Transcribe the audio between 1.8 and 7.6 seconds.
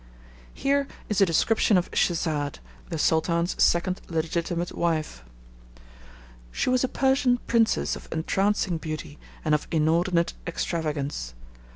Schesade, the Sultan's second legitimate wife: She was a Persian